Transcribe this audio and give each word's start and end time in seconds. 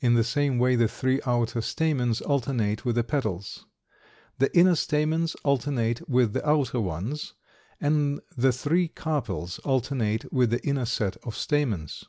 In 0.00 0.14
the 0.14 0.24
same 0.24 0.58
way 0.58 0.74
the 0.74 0.88
three 0.88 1.20
outer 1.26 1.60
stamens 1.60 2.22
alternate 2.22 2.86
with 2.86 2.94
the 2.96 3.04
petals; 3.04 3.66
the 4.38 4.50
inner 4.56 4.74
stamens 4.74 5.34
alternate 5.44 6.08
with 6.08 6.32
the 6.32 6.48
outer 6.48 6.80
ones; 6.80 7.34
and 7.78 8.20
the 8.34 8.52
three 8.52 8.88
carpels 8.88 9.58
alternate 9.58 10.32
with 10.32 10.48
the 10.48 10.66
inner 10.66 10.86
set 10.86 11.18
of 11.26 11.36
stamens. 11.36 12.04